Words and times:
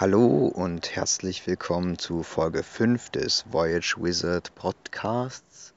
Hallo 0.00 0.46
und 0.46 0.96
herzlich 0.96 1.46
willkommen 1.46 1.98
zu 1.98 2.22
Folge 2.22 2.62
5 2.62 3.10
des 3.10 3.44
Voyage 3.50 3.96
Wizard 3.98 4.54
Podcasts. 4.54 5.74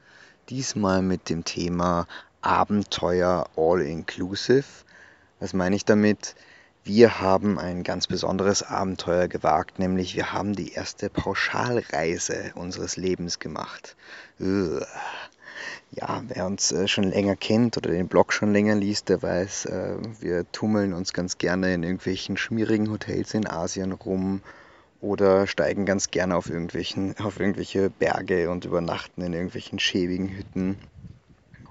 Diesmal 0.48 1.02
mit 1.02 1.30
dem 1.30 1.44
Thema 1.44 2.08
Abenteuer 2.42 3.50
All 3.58 3.82
Inclusive. 3.82 4.64
Was 5.42 5.52
meine 5.52 5.76
ich 5.76 5.84
damit? 5.84 6.36
Wir 6.86 7.20
haben 7.20 7.60
ein 7.60 7.84
ganz 7.84 8.08
besonderes 8.08 8.64
Abenteuer 8.64 9.28
gewagt, 9.28 9.78
nämlich 9.78 10.16
wir 10.16 10.32
haben 10.32 10.56
die 10.56 10.72
erste 10.72 11.10
Pauschalreise 11.10 12.54
unseres 12.56 12.96
Lebens 12.96 13.40
gemacht. 13.40 13.98
Ugh. 14.40 14.86
Ja, 15.96 16.24
wer 16.28 16.48
uns 16.48 16.72
äh, 16.72 16.88
schon 16.88 17.04
länger 17.04 17.36
kennt 17.36 17.78
oder 17.78 17.92
den 17.92 18.08
Blog 18.08 18.34
schon 18.34 18.52
länger 18.52 18.74
liest, 18.74 19.10
der 19.10 19.22
weiß, 19.22 19.66
äh, 19.66 19.98
wir 20.20 20.52
tummeln 20.52 20.92
uns 20.92 21.14
ganz 21.14 21.38
gerne 21.38 21.72
in 21.72 21.84
irgendwelchen 21.84 22.36
schmierigen 22.36 22.90
Hotels 22.90 23.36
in 23.36 23.46
Asien 23.46 23.92
rum 23.92 24.42
oder 25.02 25.46
steigen 25.46 25.86
ganz 25.86 26.10
gerne 26.10 26.36
auf, 26.36 26.50
irgendwelchen, 26.50 27.16
auf 27.20 27.40
irgendwelche 27.40 27.92
Berge 27.92 28.50
und 28.50 28.66
übernachten 28.66 29.22
in 29.22 29.34
irgendwelchen 29.34 29.78
schäbigen 29.78 30.30
Hütten. 30.30 30.80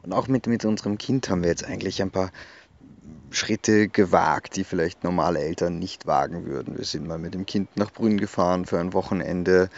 Und 0.05 0.13
auch 0.13 0.29
mit, 0.29 0.47
mit 0.47 0.65
unserem 0.65 0.99
Kind 0.99 1.29
haben 1.29 1.43
wir 1.43 1.51
jetzt 1.51 1.65
eigentlich 1.65 2.01
ein 2.01 2.13
paar 2.13 2.31
Schritte 3.31 3.89
gewagt, 3.89 4.55
die 4.55 4.65
vielleicht 4.65 5.03
normale 5.03 5.41
Eltern 5.41 5.81
nicht 5.81 6.07
wagen 6.07 6.45
würden. 6.45 6.77
Wir 6.79 6.85
sind 6.85 7.09
mal 7.09 7.19
mit 7.19 7.35
dem 7.35 7.47
Kind 7.47 7.77
nach 7.77 7.91
Brünn 7.91 8.19
gefahren 8.19 8.67
für 8.67 8.79
ein 8.79 8.93
Wochenende. 8.93 9.69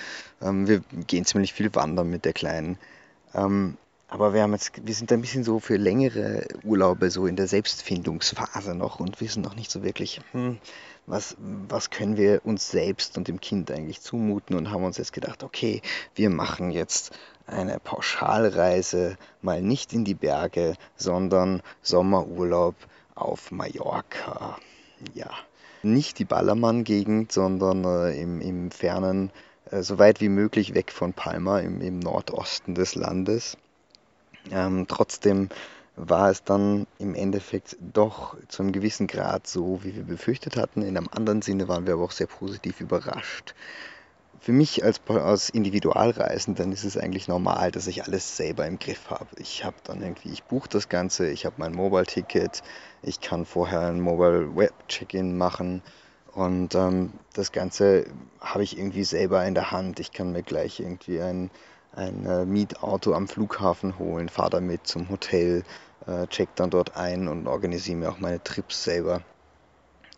Ähm, 0.42 0.68
wir 0.68 0.82
gehen 1.06 1.24
ziemlich 1.24 1.54
viel 1.54 1.74
wandern 1.74 2.10
mit 2.10 2.26
der 2.26 2.34
Kleinen. 2.34 2.76
Ähm, 3.32 3.78
aber 4.14 4.32
wir, 4.32 4.42
haben 4.42 4.52
jetzt, 4.52 4.70
wir 4.80 4.94
sind 4.94 5.10
ein 5.10 5.20
bisschen 5.20 5.42
so 5.42 5.58
für 5.58 5.76
längere 5.76 6.46
Urlaube 6.62 7.10
so 7.10 7.26
in 7.26 7.34
der 7.34 7.48
Selbstfindungsphase 7.48 8.76
noch 8.76 9.00
und 9.00 9.20
wissen 9.20 9.42
noch 9.42 9.56
nicht 9.56 9.72
so 9.72 9.82
wirklich, 9.82 10.20
hm, 10.30 10.58
was, 11.04 11.36
was 11.68 11.90
können 11.90 12.16
wir 12.16 12.40
uns 12.44 12.70
selbst 12.70 13.18
und 13.18 13.26
dem 13.26 13.40
Kind 13.40 13.72
eigentlich 13.72 14.00
zumuten 14.00 14.54
und 14.54 14.70
haben 14.70 14.84
uns 14.84 14.98
jetzt 14.98 15.12
gedacht, 15.12 15.42
okay, 15.42 15.82
wir 16.14 16.30
machen 16.30 16.70
jetzt 16.70 17.10
eine 17.48 17.80
Pauschalreise 17.80 19.18
mal 19.42 19.60
nicht 19.60 19.92
in 19.92 20.04
die 20.04 20.14
Berge, 20.14 20.74
sondern 20.94 21.60
Sommerurlaub 21.82 22.76
auf 23.16 23.50
Mallorca. 23.50 24.58
Ja, 25.14 25.30
nicht 25.82 26.20
die 26.20 26.24
Ballermann-Gegend, 26.24 27.32
sondern 27.32 27.82
äh, 27.82 28.22
im, 28.22 28.40
im 28.40 28.70
fernen, 28.70 29.32
äh, 29.72 29.82
so 29.82 29.98
weit 29.98 30.20
wie 30.20 30.28
möglich 30.28 30.72
weg 30.72 30.92
von 30.92 31.14
Palma 31.14 31.58
im, 31.58 31.80
im 31.80 31.98
Nordosten 31.98 32.76
des 32.76 32.94
Landes. 32.94 33.56
Ähm, 34.50 34.86
trotzdem 34.88 35.48
war 35.96 36.30
es 36.30 36.42
dann 36.42 36.86
im 36.98 37.14
Endeffekt 37.14 37.76
doch 37.80 38.36
zu 38.48 38.62
einem 38.62 38.72
gewissen 38.72 39.06
Grad 39.06 39.46
so, 39.46 39.84
wie 39.84 39.94
wir 39.94 40.02
befürchtet 40.02 40.56
hatten. 40.56 40.82
In 40.82 40.96
einem 40.96 41.08
anderen 41.10 41.42
Sinne 41.42 41.68
waren 41.68 41.86
wir 41.86 41.94
aber 41.94 42.04
auch 42.04 42.10
sehr 42.10 42.26
positiv 42.26 42.80
überrascht. 42.80 43.54
Für 44.40 44.52
mich 44.52 44.84
als, 44.84 45.00
als 45.08 45.48
Individualreisenden 45.48 46.72
ist 46.72 46.84
es 46.84 46.98
eigentlich 46.98 47.28
normal, 47.28 47.70
dass 47.70 47.86
ich 47.86 48.04
alles 48.04 48.36
selber 48.36 48.66
im 48.66 48.78
Griff 48.78 49.08
habe. 49.08 49.28
Ich 49.38 49.64
habe 49.64 49.76
dann 49.84 50.02
irgendwie, 50.02 50.30
ich 50.30 50.44
buche 50.44 50.68
das 50.68 50.88
Ganze, 50.88 51.30
ich 51.30 51.46
habe 51.46 51.54
mein 51.58 51.72
Mobile-Ticket, 51.72 52.62
ich 53.02 53.20
kann 53.20 53.46
vorher 53.46 53.80
ein 53.82 54.00
Mobile 54.00 54.54
Web 54.54 54.74
Check-in 54.88 55.38
machen 55.38 55.82
und 56.32 56.74
ähm, 56.74 57.12
das 57.32 57.52
Ganze 57.52 58.04
habe 58.40 58.64
ich 58.64 58.76
irgendwie 58.76 59.04
selber 59.04 59.46
in 59.46 59.54
der 59.54 59.70
Hand. 59.70 60.00
Ich 60.00 60.12
kann 60.12 60.32
mir 60.32 60.42
gleich 60.42 60.80
irgendwie 60.80 61.20
ein 61.20 61.50
ein 61.96 62.26
äh, 62.26 62.44
Mietauto 62.44 63.14
am 63.14 63.28
Flughafen 63.28 63.98
holen, 63.98 64.28
fahre 64.28 64.50
damit 64.50 64.86
zum 64.86 65.08
Hotel, 65.08 65.64
äh, 66.06 66.26
check 66.28 66.54
dann 66.56 66.70
dort 66.70 66.96
ein 66.96 67.28
und 67.28 67.46
organisiere 67.46 67.98
mir 67.98 68.10
auch 68.10 68.18
meine 68.18 68.42
Trips 68.42 68.84
selber. 68.84 69.22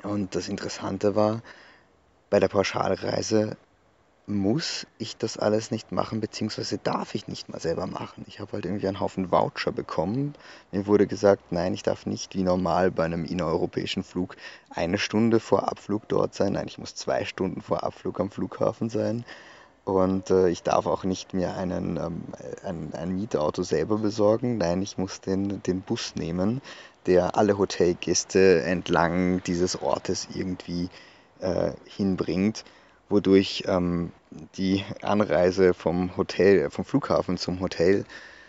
Und 0.03 0.35
das 0.35 0.49
Interessante 0.49 1.17
war, 1.17 1.43
bei 2.31 2.41
der 2.41 2.49
Pauschalreise 2.49 3.57
muss 4.27 4.87
ich 4.99 5.17
das 5.17 5.39
alles 5.39 5.71
nicht 5.71 5.93
machen, 5.93 6.21
beziehungsweise 6.21 6.79
darf 6.79 7.15
ich 7.15 7.29
nicht 7.29 7.49
mal 7.49 7.61
selber 7.61 7.87
machen. 7.87 8.25
Ich 8.27 8.41
habe 8.41 8.53
halt 8.53 8.65
irgendwie 8.65 8.89
einen 8.89 8.99
Haufen 8.99 9.31
Voucher 9.31 9.71
bekommen. 9.71 10.35
Mir 10.73 10.87
wurde 10.87 11.07
gesagt, 11.07 11.53
nein, 11.53 11.75
ich 11.75 11.85
darf 11.85 12.07
nicht 12.07 12.35
wie 12.35 12.43
normal 12.43 12.91
bei 12.91 13.05
einem 13.05 13.25
innereuropäischen 13.25 14.03
Flug 14.03 14.37
eine 14.71 14.99
Stunde 14.99 15.39
vor 15.39 15.69
Abflug 15.71 16.09
dort 16.09 16.35
sein. 16.35 16.55
Nein, 16.55 16.67
ich 16.67 16.79
muss 16.79 16.97
zwei 16.97 17.25
Stunden 17.25 17.61
vor 17.61 17.85
Abflug 17.85 18.19
am 18.19 18.31
Flughafen 18.31 18.91
sein. 18.91 19.25
Und 19.87 20.31
äh, 20.31 20.49
ich 20.49 20.65
darf 20.65 20.87
auch 20.87 21.05
nicht 21.05 21.33
mehr 21.33 21.57
einen, 21.57 21.97
ähm, 21.97 22.23
ein, 22.65 22.93
ein 22.93 23.15
Mietauto 23.15 23.63
selber 23.63 23.99
besorgen. 23.99 24.59
Nein, 24.59 24.83
ich 24.83 24.99
muss 24.99 25.21
den, 25.21 25.63
den 25.63 25.81
Bus 25.81 26.17
nehmen, 26.17 26.61
der 27.07 27.37
alle 27.37 27.57
Hotelgäste 27.57 28.65
entlang 28.65 29.45
dieses 29.45 29.81
Ortes 29.81 30.27
irgendwie 30.35 30.89
äh, 31.39 31.71
hinbringt, 31.85 32.65
wodurch 33.09 33.63
ähm, 33.69 34.11
die 34.57 34.85
Anreise 35.03 35.73
vom 35.73 36.17
Hotel, 36.17 36.69
vom 36.69 36.85
Flughafen 36.85 37.39
zum 37.39 37.61
Hotel 37.61 38.05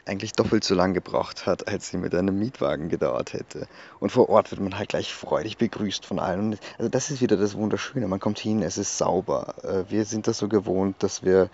eigentlich 0.07 0.33
doppelt 0.33 0.63
so 0.63 0.75
lang 0.75 0.93
gebraucht 0.93 1.45
hat, 1.45 1.67
als 1.67 1.89
sie 1.89 1.97
mit 1.97 2.15
einem 2.15 2.37
Mietwagen 2.39 2.89
gedauert 2.89 3.33
hätte. 3.33 3.67
Und 3.99 4.11
vor 4.11 4.29
Ort 4.29 4.51
wird 4.51 4.61
man 4.61 4.77
halt 4.77 4.89
gleich 4.89 5.13
freudig 5.13 5.57
begrüßt 5.57 6.05
von 6.05 6.19
allen. 6.19 6.57
Also 6.77 6.89
das 6.89 7.11
ist 7.11 7.21
wieder 7.21 7.37
das 7.37 7.55
Wunderschöne. 7.55 8.07
Man 8.07 8.19
kommt 8.19 8.39
hin, 8.39 8.61
es 8.61 8.77
ist 8.77 8.97
sauber. 8.97 9.55
Äh, 9.63 9.91
wir 9.91 10.05
sind 10.05 10.27
das 10.27 10.37
so 10.37 10.47
gewohnt, 10.47 11.03
dass 11.03 11.23
wir 11.23 11.49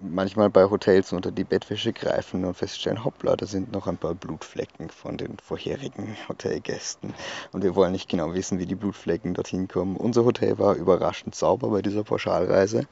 manchmal 0.00 0.50
bei 0.50 0.64
Hotels 0.64 1.12
unter 1.12 1.30
die 1.30 1.44
Bettwäsche 1.44 1.92
greifen 1.92 2.44
und 2.44 2.54
feststellen, 2.54 3.04
hoppla, 3.04 3.36
da 3.36 3.46
sind 3.46 3.72
noch 3.72 3.86
ein 3.86 3.96
paar 3.96 4.14
Blutflecken 4.14 4.90
von 4.90 5.16
den 5.16 5.38
vorherigen 5.38 6.16
Hotelgästen. 6.28 7.14
Und 7.52 7.62
wir 7.62 7.74
wollen 7.74 7.92
nicht 7.92 8.08
genau 8.08 8.34
wissen, 8.34 8.58
wie 8.58 8.66
die 8.66 8.74
Blutflecken 8.74 9.34
dorthin 9.34 9.68
kommen. 9.68 9.96
Unser 9.96 10.24
Hotel 10.24 10.58
war 10.58 10.74
überraschend 10.74 11.34
sauber 11.34 11.68
bei 11.70 11.82
dieser 11.82 12.04
Pauschalreise, 12.04 12.86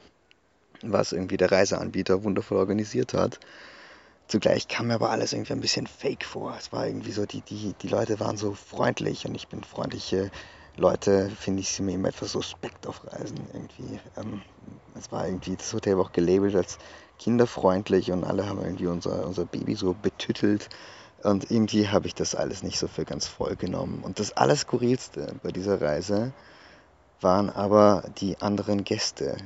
was 0.81 1.13
irgendwie 1.13 1.37
der 1.37 1.51
Reiseanbieter 1.51 2.23
wundervoll 2.23 2.57
organisiert 2.57 3.13
hat. 3.13 3.39
Zugleich 4.27 4.67
kam 4.67 4.87
mir 4.87 4.95
aber 4.95 5.09
alles 5.09 5.33
irgendwie 5.33 5.53
ein 5.53 5.61
bisschen 5.61 5.87
fake 5.87 6.25
vor. 6.25 6.55
Es 6.57 6.71
war 6.71 6.87
irgendwie 6.87 7.11
so, 7.11 7.25
die, 7.25 7.41
die, 7.41 7.73
die 7.81 7.87
Leute 7.87 8.19
waren 8.19 8.37
so 8.37 8.53
freundlich 8.53 9.25
und 9.25 9.35
ich 9.35 9.47
bin 9.47 9.63
freundliche 9.63 10.31
Leute, 10.75 11.29
finde 11.29 11.61
ich 11.61 11.69
sie 11.69 11.83
mir 11.83 11.93
immer 11.93 12.07
etwas 12.09 12.31
suspekt 12.31 12.87
auf 12.87 13.05
Reisen 13.05 13.47
irgendwie. 13.53 13.99
Ähm, 14.17 14.41
es 14.95 15.11
war 15.11 15.27
irgendwie, 15.27 15.55
das 15.55 15.71
Hotel 15.73 15.97
war 15.97 16.05
auch 16.05 16.11
gelabelt 16.11 16.55
als 16.55 16.79
kinderfreundlich 17.19 18.11
und 18.11 18.23
alle 18.23 18.47
haben 18.47 18.61
irgendwie 18.61 18.87
unser, 18.87 19.27
unser 19.27 19.45
Baby 19.45 19.75
so 19.75 19.93
betüttelt. 19.93 20.69
Und 21.23 21.49
irgendwie 21.51 21.87
habe 21.87 22.07
ich 22.07 22.15
das 22.15 22.35
alles 22.35 22.63
nicht 22.63 22.79
so 22.79 22.87
für 22.87 23.05
ganz 23.05 23.27
voll 23.27 23.55
genommen. 23.55 24.01
Und 24.03 24.19
das 24.19 24.35
Allerskurrilste 24.35 25.35
bei 25.41 25.51
dieser 25.51 25.79
Reise 25.81 26.33
waren 27.21 27.49
aber 27.49 28.03
die 28.19 28.41
anderen 28.41 28.83
Gäste. 28.83 29.37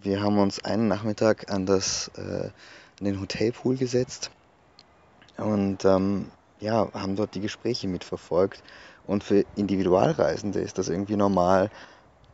Wir 0.00 0.22
haben 0.22 0.38
uns 0.38 0.64
einen 0.64 0.88
Nachmittag 0.88 1.50
an 1.50 1.66
das 1.66 2.08
äh, 2.16 2.50
in 3.00 3.06
den 3.06 3.20
Hotelpool 3.20 3.76
gesetzt 3.76 4.30
und 5.36 5.84
ähm, 5.84 6.30
ja, 6.60 6.92
haben 6.92 7.16
dort 7.16 7.34
die 7.34 7.40
Gespräche 7.40 7.88
mitverfolgt. 7.88 8.62
Und 9.06 9.24
für 9.24 9.44
Individualreisende 9.56 10.60
ist 10.60 10.78
das 10.78 10.88
irgendwie 10.88 11.16
normal. 11.16 11.70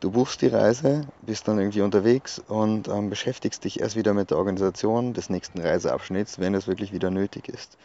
Du 0.00 0.10
buchst 0.10 0.42
die 0.42 0.48
Reise, 0.48 1.06
bist 1.22 1.46
dann 1.46 1.58
irgendwie 1.58 1.82
unterwegs 1.82 2.38
und 2.38 2.88
ähm, 2.88 3.10
beschäftigst 3.10 3.64
dich 3.64 3.80
erst 3.80 3.96
wieder 3.96 4.12
mit 4.12 4.30
der 4.30 4.38
Organisation 4.38 5.14
des 5.14 5.30
nächsten 5.30 5.60
Reiseabschnitts, 5.60 6.38
wenn 6.40 6.54
es 6.54 6.66
wirklich 6.66 6.92
wieder 6.92 7.10
nötig 7.10 7.48
ist. 7.48 7.78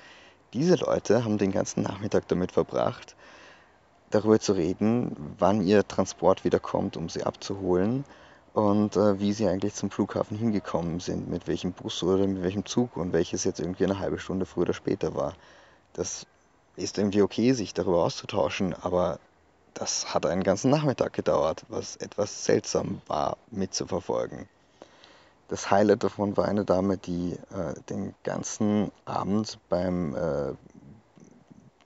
Diese 0.53 0.75
Leute 0.75 1.23
haben 1.23 1.38
den 1.38 1.51
ganzen 1.51 1.84
Nachmittag 1.84 2.28
damit 2.28 2.51
verbracht, 2.51 3.16
darüber 4.09 4.40
zu 4.40 4.53
reden, 4.53 5.16
wann 5.38 5.61
ihr 5.61 5.88
Transport 5.88 6.44
wieder 6.44 6.59
kommt, 6.59 6.97
um 6.97 7.09
sie 7.09 7.23
abzuholen 7.23 8.03
und 8.53 8.95
äh, 8.95 9.19
wie 9.19 9.33
sie 9.33 9.47
eigentlich 9.47 9.75
zum 9.75 9.91
Flughafen 9.91 10.37
hingekommen 10.37 10.99
sind, 10.99 11.29
mit 11.29 11.47
welchem 11.47 11.73
Bus 11.73 12.01
oder 12.03 12.25
mit 12.25 12.41
welchem 12.43 12.65
Zug 12.65 12.97
und 12.97 13.13
welches 13.13 13.43
jetzt 13.43 13.59
irgendwie 13.59 13.85
eine 13.85 13.99
halbe 13.99 14.19
Stunde 14.19 14.45
früher 14.45 14.63
oder 14.63 14.73
später 14.73 15.15
war. 15.15 15.33
Das 15.93 16.25
ist 16.75 16.97
irgendwie 16.97 17.21
okay, 17.21 17.53
sich 17.53 17.73
darüber 17.73 18.03
auszutauschen, 18.03 18.73
aber 18.73 19.19
das 19.73 20.13
hat 20.13 20.25
einen 20.25 20.43
ganzen 20.43 20.71
Nachmittag 20.71 21.13
gedauert, 21.13 21.65
was 21.69 21.95
etwas 21.97 22.45
seltsam 22.45 23.01
war 23.07 23.37
mitzuverfolgen. 23.51 24.47
Das 25.47 25.72
Highlight 25.72 26.03
davon 26.03 26.37
war 26.37 26.45
eine 26.45 26.63
Dame, 26.63 26.97
die 26.97 27.34
äh, 27.52 27.73
den 27.90 28.13
ganzen 28.23 28.91
Abend 29.05 29.57
beim, 29.67 30.16
äh, 30.16 30.53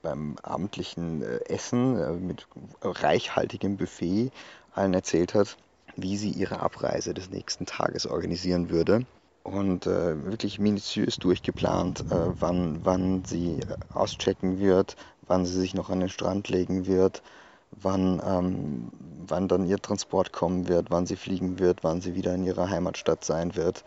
beim 0.02 0.36
abendlichen 0.42 1.22
äh, 1.22 1.38
Essen 1.46 1.98
äh, 1.98 2.12
mit 2.12 2.46
reichhaltigem 2.82 3.76
Buffet 3.76 4.30
allen 4.74 4.92
erzählt 4.92 5.34
hat, 5.34 5.56
wie 5.96 6.16
sie 6.16 6.30
ihre 6.30 6.60
Abreise 6.60 7.14
des 7.14 7.30
nächsten 7.30 7.66
Tages 7.66 8.06
organisieren 8.06 8.70
würde. 8.70 9.06
Und 9.42 9.86
äh, 9.86 10.24
wirklich 10.24 10.58
minutiös 10.58 11.18
durchgeplant, 11.18 12.10
äh, 12.10 12.30
wann, 12.40 12.80
wann 12.84 13.24
sie 13.26 13.60
äh, 13.60 13.76
auschecken 13.92 14.58
wird, 14.58 14.96
wann 15.26 15.44
sie 15.44 15.60
sich 15.60 15.74
noch 15.74 15.90
an 15.90 16.00
den 16.00 16.08
Strand 16.08 16.48
legen 16.48 16.86
wird, 16.86 17.22
wann, 17.70 18.22
ähm, 18.24 18.90
wann 19.26 19.48
dann 19.48 19.66
ihr 19.66 19.78
Transport 19.78 20.32
kommen 20.32 20.68
wird, 20.68 20.90
wann 20.90 21.04
sie 21.04 21.16
fliegen 21.16 21.58
wird, 21.58 21.84
wann 21.84 22.00
sie 22.00 22.14
wieder 22.14 22.34
in 22.34 22.44
ihrer 22.44 22.70
Heimatstadt 22.70 23.22
sein 23.22 23.54
wird. 23.54 23.84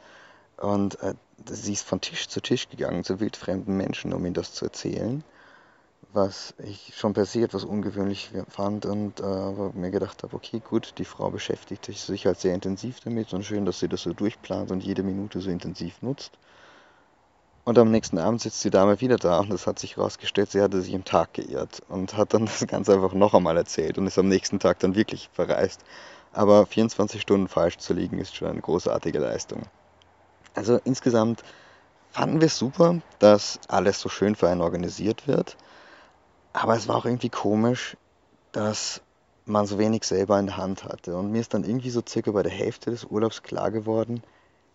Und 0.58 1.02
äh, 1.02 1.16
sie 1.50 1.74
ist 1.74 1.88
von 1.88 2.02
Tisch 2.02 2.28
zu 2.28 2.40
Tisch 2.40 2.70
gegangen 2.70 3.04
zu 3.04 3.20
wildfremden 3.20 3.76
Menschen, 3.76 4.14
um 4.14 4.24
ihnen 4.26 4.36
das 4.36 4.54
zu 4.54 4.66
erzählen 4.66 5.24
was 6.18 6.56
ich 6.58 6.94
schon 6.98 7.14
per 7.14 7.26
se 7.26 7.44
etwas 7.44 7.64
ungewöhnlich 7.64 8.32
fand 8.50 8.86
und 8.86 9.22
äh, 9.22 9.24
mir 9.74 9.92
gedacht 9.92 10.24
habe, 10.24 10.36
okay, 10.36 10.60
gut, 10.60 10.96
die 10.98 11.06
Frau 11.06 11.30
beschäftigt 11.30 11.86
sich 11.86 12.26
halt 12.26 12.40
sehr 12.40 12.56
intensiv 12.56 13.00
damit 13.02 13.32
und 13.34 13.46
schön, 13.46 13.66
dass 13.66 13.80
sie 13.80 13.88
das 13.88 14.02
so 14.02 14.12
durchplant 14.12 14.72
und 14.72 14.84
jede 14.84 15.04
Minute 15.04 15.40
so 15.40 15.50
intensiv 15.50 16.02
nutzt. 16.02 16.32
Und 17.64 17.78
am 17.78 17.92
nächsten 17.92 18.18
Abend 18.18 18.42
sitzt 18.42 18.64
die 18.64 18.70
Dame 18.70 19.00
wieder 19.00 19.18
da 19.18 19.40
und 19.40 19.52
es 19.54 19.68
hat 19.68 19.78
sich 19.78 19.98
herausgestellt, 19.98 20.50
sie 20.52 20.62
hatte 20.62 20.82
sich 20.82 20.94
im 20.94 21.06
Tag 21.06 21.34
geirrt 21.34 21.84
und 21.88 22.18
hat 22.18 22.34
dann 22.34 22.46
das 22.48 22.66
Ganze 22.66 22.94
einfach 22.94 23.14
noch 23.14 23.34
einmal 23.34 23.56
erzählt 23.56 23.98
und 23.98 24.08
ist 24.08 24.18
am 24.18 24.28
nächsten 24.28 24.60
Tag 24.60 24.80
dann 24.80 24.96
wirklich 24.96 25.30
verreist. 25.34 25.82
Aber 26.34 26.66
24 26.66 27.22
Stunden 27.22 27.48
falsch 27.48 27.78
zu 27.78 27.94
liegen 27.94 28.18
ist 28.18 28.36
schon 28.36 28.48
eine 28.48 28.62
großartige 28.62 29.20
Leistung. 29.20 29.64
Also 30.56 30.80
insgesamt 30.84 31.44
fanden 32.12 32.42
wir 32.42 32.48
es 32.48 32.58
super, 32.58 33.02
dass 33.20 33.60
alles 33.68 34.00
so 34.00 34.10
schön 34.10 34.36
für 34.36 34.50
einen 34.50 34.62
organisiert 34.62 35.28
wird. 35.28 35.56
Aber 36.54 36.76
es 36.76 36.88
war 36.88 36.96
auch 36.98 37.06
irgendwie 37.06 37.30
komisch, 37.30 37.98
dass 38.52 39.02
man 39.46 39.66
so 39.66 39.78
wenig 39.78 40.04
selber 40.04 40.40
in 40.40 40.48
der 40.48 40.58
Hand 40.58 40.84
hatte. 40.84 41.16
Und 41.16 41.32
mir 41.32 41.40
ist 41.40 41.54
dann 41.54 41.64
irgendwie 41.64 41.90
so 41.90 42.02
circa 42.08 42.32
bei 42.32 42.44
der 42.44 42.52
Hälfte 42.52 42.92
des 42.92 43.06
Urlaubs 43.06 43.44
klar 43.44 43.72
geworden, 43.72 44.24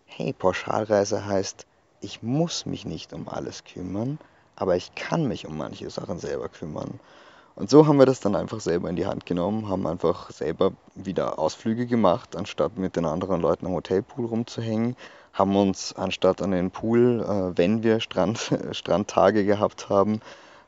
hey, 0.05 0.33
Pauschalreise 0.33 1.25
heißt, 1.25 1.65
ich 2.01 2.21
muss 2.21 2.65
mich 2.65 2.85
nicht 2.85 3.13
um 3.13 3.29
alles 3.29 3.63
kümmern, 3.63 4.19
aber 4.55 4.75
ich 4.75 4.93
kann 4.95 5.27
mich 5.27 5.47
um 5.47 5.57
manche 5.57 5.89
Sachen 5.89 6.19
selber 6.19 6.49
kümmern. 6.49 6.99
Und 7.55 7.69
so 7.69 7.85
haben 7.87 7.97
wir 7.97 8.05
das 8.05 8.19
dann 8.19 8.35
einfach 8.35 8.59
selber 8.59 8.89
in 8.89 8.95
die 8.95 9.05
Hand 9.05 9.25
genommen, 9.25 9.69
haben 9.69 9.85
einfach 9.85 10.31
selber 10.31 10.71
wieder 10.95 11.37
Ausflüge 11.37 11.85
gemacht, 11.85 12.35
anstatt 12.35 12.77
mit 12.77 12.95
den 12.95 13.05
anderen 13.05 13.41
Leuten 13.41 13.67
am 13.67 13.73
Hotelpool 13.73 14.25
rumzuhängen, 14.25 14.95
haben 15.33 15.55
uns 15.55 15.93
anstatt 15.93 16.41
an 16.41 16.51
den 16.51 16.71
Pool, 16.71 17.21
äh, 17.21 17.57
wenn 17.57 17.83
wir 17.83 17.99
Strand, 17.99 18.51
Strandtage 18.71 19.45
gehabt 19.45 19.89
haben, 19.89 20.19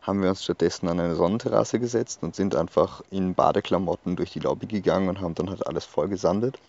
haben 0.05 0.21
wir 0.21 0.29
uns 0.29 0.43
stattdessen 0.43 0.87
an 0.87 0.99
eine 0.99 1.15
Sonnenterrasse 1.15 1.79
gesetzt 1.79 2.21
und 2.21 2.35
sind 2.35 2.55
einfach 2.55 3.01
in 3.09 3.33
Badeklamotten 3.33 4.15
durch 4.15 4.31
die 4.31 4.39
Lobby 4.39 4.67
gegangen 4.67 5.09
und 5.09 5.21
haben 5.21 5.35
dann 5.35 5.49
halt 5.49 5.65
alles 5.65 5.85
voll 5.85 6.07
gesandet 6.07 6.59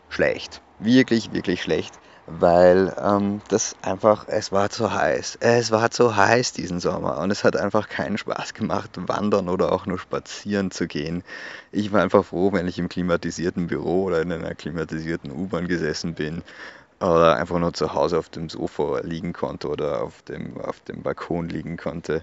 Schlecht. 0.09 0.61
Wirklich, 0.79 1.33
wirklich 1.33 1.63
schlecht 1.63 1.99
weil 2.39 2.95
ähm, 3.03 3.41
das 3.49 3.75
einfach, 3.83 4.27
es 4.29 4.53
war 4.53 4.71
zu 4.71 4.93
heiß. 4.93 5.39
Es 5.41 5.71
war 5.71 5.91
zu 5.91 6.17
heiß 6.17 6.53
diesen 6.53 6.81
Sommer 6.81 7.19
und 7.19 7.31
es 7.31 7.43
hat 7.45 7.57
einfach 7.57 7.89
keinen 7.89 8.19
Spaß 8.19 8.55
gemacht, 8.55 8.91
wandern 9.09 9.49
oder 9.49 9.73
auch 9.73 9.87
nur 9.87 9.99
spazieren 9.99 10.71
zu 10.71 10.87
gehen. 10.87 11.25
Ich 11.73 11.93
war 11.93 12.03
einfach 12.03 12.25
froh, 12.25 12.53
wenn 12.53 12.69
ich 12.69 12.79
im 12.79 12.89
klimatisierten 12.89 13.67
Büro 13.67 14.05
oder 14.05 14.23
in 14.23 14.33
einer 14.33 14.55
klimatisierten 14.55 15.31
U-Bahn 15.31 15.67
gesessen 15.67 16.15
bin 16.15 16.43
oder 17.01 17.37
einfach 17.37 17.59
nur 17.59 17.73
zu 17.73 17.95
Hause 17.95 18.19
auf 18.19 18.29
dem 18.29 18.49
Sofa 18.49 19.01
liegen 19.01 19.33
konnte 19.33 19.69
oder 19.69 20.03
auf 20.03 20.23
dem, 20.23 20.61
auf 20.61 20.81
dem 20.81 21.03
Balkon 21.03 21.49
liegen 21.49 21.77
konnte. 21.77 22.23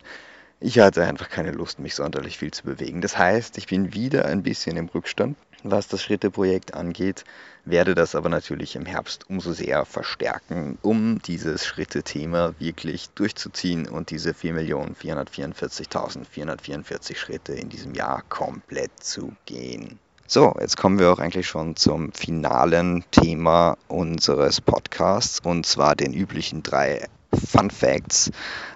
Ich 0.59 0.79
hatte 0.79 1.03
einfach 1.03 1.29
keine 1.29 1.51
Lust, 1.51 1.79
mich 1.79 1.95
sonderlich 1.95 2.37
viel 2.37 2.51
zu 2.51 2.63
bewegen. 2.63 3.01
Das 3.01 3.17
heißt, 3.17 3.57
ich 3.57 3.67
bin 3.67 3.93
wieder 3.93 4.25
ein 4.25 4.43
bisschen 4.43 4.77
im 4.77 4.87
Rückstand 4.87 5.35
was 5.63 5.87
das 5.87 6.03
Schritte-Projekt 6.03 6.73
angeht, 6.73 7.23
werde 7.65 7.93
das 7.95 8.15
aber 8.15 8.29
natürlich 8.29 8.75
im 8.75 8.85
Herbst 8.85 9.29
umso 9.29 9.53
sehr 9.53 9.85
verstärken, 9.85 10.77
um 10.81 11.21
dieses 11.21 11.65
Schritte-Thema 11.65 12.53
wirklich 12.59 13.09
durchzuziehen 13.11 13.87
und 13.87 14.09
diese 14.11 14.31
4.444.444 14.31 17.15
Schritte 17.15 17.53
in 17.53 17.69
diesem 17.69 17.93
Jahr 17.93 18.23
komplett 18.29 18.91
zu 19.01 19.31
gehen. 19.45 19.99
So, 20.29 20.53
jetzt 20.59 20.75
kommen 20.75 20.99
wir 20.99 21.09
auch 21.11 21.19
eigentlich 21.19 21.47
schon 21.47 21.77
zum 21.77 22.11
finalen 22.11 23.05
Thema 23.11 23.77
unseres 23.87 24.59
Podcasts 24.59 25.39
und 25.39 25.65
zwar 25.65 25.95
den 25.95 26.13
üblichen 26.13 26.63
drei 26.63 27.07
Fun 27.37 27.69
Facts. 27.69 28.31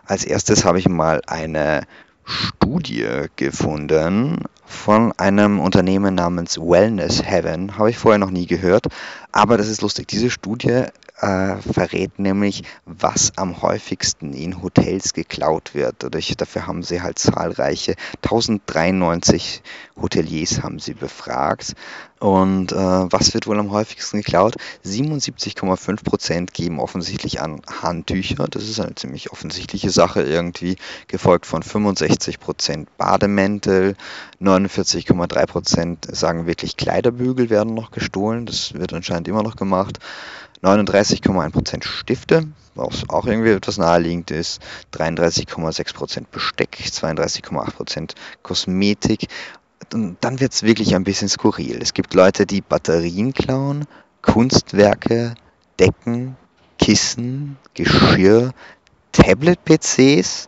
Als 0.05 0.23
erstes 0.23 0.65
habe 0.65 0.79
ich 0.79 0.87
mal 0.87 1.21
eine 1.27 1.83
Studie 2.23 3.27
gefunden 3.35 4.43
von 4.65 5.11
einem 5.13 5.59
Unternehmen 5.59 6.15
namens 6.15 6.57
Wellness 6.57 7.23
Heaven. 7.23 7.77
Habe 7.77 7.89
ich 7.89 7.97
vorher 7.97 8.19
noch 8.19 8.31
nie 8.31 8.45
gehört, 8.45 8.87
aber 9.31 9.57
das 9.57 9.67
ist 9.67 9.81
lustig. 9.81 10.07
Diese 10.07 10.29
Studie 10.29 10.85
äh, 11.19 11.55
verrät 11.57 12.19
nämlich, 12.19 12.63
was 12.85 13.37
am 13.37 13.61
häufigsten 13.61 14.33
in 14.33 14.61
Hotels 14.61 15.13
geklaut 15.13 15.75
wird. 15.75 15.95
Dadurch, 15.99 16.35
dafür 16.37 16.67
haben 16.67 16.83
sie 16.83 17.01
halt 17.01 17.19
zahlreiche, 17.19 17.95
1093 18.23 19.61
Hoteliers 20.01 20.63
haben 20.63 20.79
sie 20.79 20.93
befragt. 20.93 21.75
Und 22.21 22.71
äh, 22.71 22.75
was 22.75 23.33
wird 23.33 23.47
wohl 23.47 23.57
am 23.57 23.71
häufigsten 23.71 24.17
geklaut? 24.17 24.53
77,5 24.85 26.03
Prozent 26.03 26.53
geben 26.53 26.79
offensichtlich 26.79 27.41
an 27.41 27.63
Handtücher. 27.81 28.47
Das 28.47 28.69
ist 28.69 28.79
eine 28.79 28.93
ziemlich 28.93 29.31
offensichtliche 29.31 29.89
Sache 29.89 30.21
irgendwie, 30.21 30.75
gefolgt 31.07 31.47
von 31.47 31.63
65 31.63 32.39
Prozent 32.39 32.95
Bademäntel, 32.99 33.95
49,3 34.39 35.45
Prozent 35.47 36.15
sagen 36.15 36.45
wirklich 36.45 36.77
Kleiderbügel 36.77 37.49
werden 37.49 37.73
noch 37.73 37.89
gestohlen. 37.89 38.45
Das 38.45 38.75
wird 38.75 38.93
anscheinend 38.93 39.27
immer 39.27 39.41
noch 39.41 39.55
gemacht. 39.55 39.97
39,1% 40.61 41.83
Stifte, 41.83 42.47
was 42.75 43.09
auch 43.09 43.25
irgendwie 43.25 43.49
etwas 43.49 43.79
naheliegend 43.79 44.29
ist, 44.29 44.61
33,6% 44.93 46.25
Besteck, 46.31 46.77
32,8% 46.79 48.11
Kosmetik. 48.43 49.27
Und 49.93 50.17
dann 50.21 50.39
wird 50.39 50.53
es 50.53 50.63
wirklich 50.63 50.95
ein 50.95 51.03
bisschen 51.03 51.29
skurril. 51.29 51.79
Es 51.81 51.93
gibt 51.93 52.13
Leute, 52.13 52.45
die 52.45 52.61
Batterien 52.61 53.33
klauen, 53.33 53.85
Kunstwerke, 54.21 55.35
Decken, 55.79 56.35
Kissen, 56.77 57.57
Geschirr, 57.73 58.51
Tablet-PCs, 59.11 60.47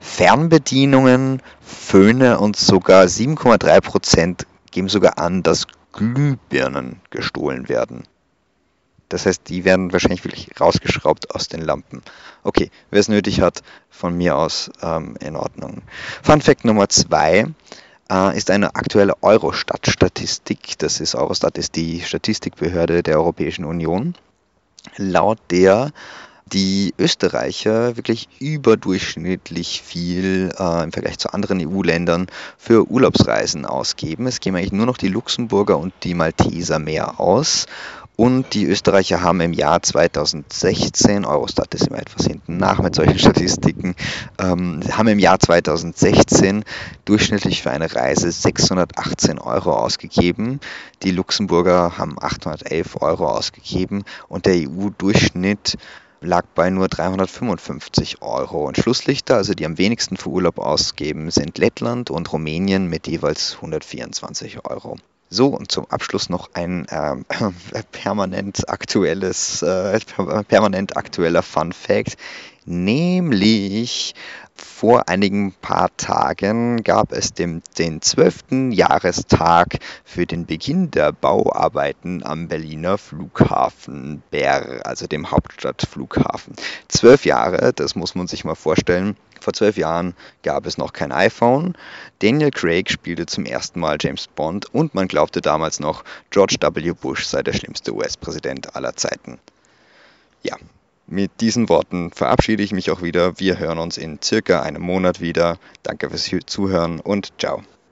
Fernbedienungen, 0.00 1.40
Föhne 1.60 2.38
und 2.38 2.56
sogar 2.56 3.04
7,3% 3.04 4.44
geben 4.70 4.88
sogar 4.88 5.18
an, 5.18 5.42
dass 5.42 5.66
Glühbirnen 5.92 7.00
gestohlen 7.10 7.68
werden. 7.68 8.04
Das 9.08 9.26
heißt, 9.26 9.48
die 9.48 9.64
werden 9.64 9.92
wahrscheinlich 9.92 10.24
wirklich 10.24 10.50
rausgeschraubt 10.60 11.34
aus 11.34 11.48
den 11.48 11.60
Lampen. 11.60 12.02
Okay, 12.42 12.70
wer 12.90 13.00
es 13.00 13.08
nötig 13.08 13.40
hat, 13.40 13.62
von 13.90 14.16
mir 14.16 14.36
aus 14.36 14.70
ähm, 14.82 15.16
in 15.20 15.36
Ordnung. 15.36 15.82
Fun 16.22 16.40
Fact 16.40 16.64
Nummer 16.64 16.88
zwei 16.88 17.46
äh, 18.10 18.36
ist 18.36 18.50
eine 18.50 18.74
aktuelle 18.74 19.22
Eurostat-Statistik. 19.22 20.78
Das 20.78 21.00
ist 21.00 21.14
Eurostat 21.14 21.58
ist 21.58 21.76
die 21.76 22.00
Statistikbehörde 22.00 23.02
der 23.02 23.18
Europäischen 23.18 23.64
Union. 23.64 24.14
Laut 24.96 25.38
der 25.50 25.92
die 26.52 26.94
Österreicher 26.98 27.96
wirklich 27.96 28.28
überdurchschnittlich 28.38 29.82
viel 29.82 30.52
äh, 30.58 30.84
im 30.84 30.92
Vergleich 30.92 31.18
zu 31.18 31.32
anderen 31.32 31.66
EU-Ländern 31.66 32.26
für 32.58 32.88
Urlaubsreisen 32.88 33.64
ausgeben. 33.64 34.26
Es 34.26 34.40
geben 34.40 34.56
eigentlich 34.56 34.72
nur 34.72 34.86
noch 34.86 34.98
die 34.98 35.08
Luxemburger 35.08 35.78
und 35.78 35.94
die 36.02 36.14
Malteser 36.14 36.78
mehr 36.78 37.18
aus. 37.18 37.66
Und 38.16 38.54
die 38.54 38.66
Österreicher 38.66 39.22
haben 39.22 39.40
im 39.40 39.52
Jahr 39.52 39.82
2016, 39.82 41.24
Eurostat 41.24 41.74
ist 41.74 41.88
immer 41.88 41.98
etwas 41.98 42.26
hinten 42.26 42.58
nach 42.58 42.80
mit 42.80 42.94
solchen 42.94 43.18
Statistiken, 43.18 43.96
ähm, 44.38 44.80
haben 44.92 45.08
im 45.08 45.18
Jahr 45.18 45.40
2016 45.40 46.64
durchschnittlich 47.04 47.62
für 47.62 47.72
eine 47.72 47.92
Reise 47.92 48.30
618 48.30 49.40
Euro 49.40 49.72
ausgegeben. 49.72 50.60
Die 51.02 51.10
Luxemburger 51.10 51.98
haben 51.98 52.16
811 52.20 53.02
Euro 53.02 53.26
ausgegeben 53.26 54.04
und 54.28 54.46
der 54.46 54.54
EU-Durchschnitt 54.54 55.76
lag 56.20 56.44
bei 56.54 56.70
nur 56.70 56.86
355 56.88 58.22
Euro. 58.22 58.66
Und 58.66 58.78
Schlusslichter, 58.78 59.36
also 59.36 59.54
die 59.54 59.66
am 59.66 59.76
wenigsten 59.76 60.16
für 60.16 60.30
Urlaub 60.30 60.58
ausgeben, 60.60 61.32
sind 61.32 61.58
Lettland 61.58 62.10
und 62.10 62.32
Rumänien 62.32 62.88
mit 62.88 63.08
jeweils 63.08 63.56
124 63.56 64.64
Euro. 64.64 64.98
So, 65.30 65.48
und 65.48 65.72
zum 65.72 65.90
Abschluss 65.90 66.28
noch 66.28 66.50
ein 66.54 66.86
äh, 66.88 67.16
permanent 67.92 68.68
aktuelles, 68.68 69.62
äh, 69.62 69.98
permanent 70.48 70.96
aktueller 70.96 71.42
Fun 71.42 71.72
Fact, 71.72 72.16
nämlich 72.66 74.14
vor 74.84 75.08
einigen 75.08 75.52
paar 75.52 75.96
Tagen 75.96 76.82
gab 76.82 77.12
es 77.12 77.32
den 77.32 77.62
12. 77.72 78.70
Jahrestag 78.70 79.78
für 80.04 80.26
den 80.26 80.44
Beginn 80.44 80.90
der 80.90 81.10
Bauarbeiten 81.10 82.22
am 82.22 82.48
Berliner 82.48 82.98
Flughafen 82.98 84.22
BER, 84.30 84.80
also 84.84 85.06
dem 85.06 85.30
Hauptstadtflughafen. 85.30 86.54
Zwölf 86.88 87.24
Jahre, 87.24 87.72
das 87.72 87.94
muss 87.94 88.14
man 88.14 88.26
sich 88.26 88.44
mal 88.44 88.54
vorstellen. 88.54 89.16
Vor 89.40 89.54
zwölf 89.54 89.78
Jahren 89.78 90.14
gab 90.42 90.66
es 90.66 90.76
noch 90.76 90.92
kein 90.92 91.12
iPhone. 91.12 91.78
Daniel 92.18 92.50
Craig 92.50 92.90
spielte 92.90 93.24
zum 93.24 93.46
ersten 93.46 93.80
Mal 93.80 93.96
James 93.98 94.26
Bond 94.26 94.66
und 94.74 94.94
man 94.94 95.08
glaubte 95.08 95.40
damals 95.40 95.80
noch, 95.80 96.04
George 96.28 96.56
W. 96.60 96.92
Bush 96.92 97.24
sei 97.24 97.42
der 97.42 97.54
schlimmste 97.54 97.94
US-Präsident 97.94 98.76
aller 98.76 98.94
Zeiten. 98.96 99.38
Ja, 100.42 100.56
mit 101.06 101.40
diesen 101.40 101.68
Worten 101.68 102.10
verabschiede 102.10 102.62
ich 102.62 102.72
mich 102.72 102.90
auch 102.90 103.02
wieder. 103.02 103.38
Wir 103.38 103.58
hören 103.58 103.78
uns 103.78 103.98
in 103.98 104.20
circa 104.22 104.62
einem 104.62 104.82
Monat 104.82 105.20
wieder. 105.20 105.58
Danke 105.82 106.10
fürs 106.10 106.30
Zuhören 106.46 107.00
und 107.00 107.32
ciao. 107.38 107.62